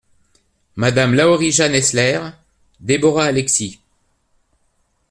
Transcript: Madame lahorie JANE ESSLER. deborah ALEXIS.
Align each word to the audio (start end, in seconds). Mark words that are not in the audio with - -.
Madame 0.77 1.13
lahorie 1.13 1.51
JANE 1.51 1.75
ESSLER. 1.75 2.33
deborah 2.79 3.25
ALEXIS. 3.27 3.77